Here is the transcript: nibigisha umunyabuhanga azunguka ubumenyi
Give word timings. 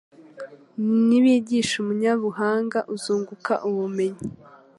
nibigisha 1.07 1.73
umunyabuhanga 1.83 2.77
azunguka 2.93 3.53
ubumenyi 3.69 4.21